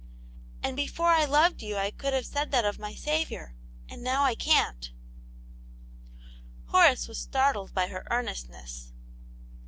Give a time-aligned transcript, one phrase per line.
[0.63, 3.53] "And before I loved you I could have said that of my Saviour,
[3.87, 4.91] and now I can't."
[6.69, 8.93] Horace was startled by her earnestness.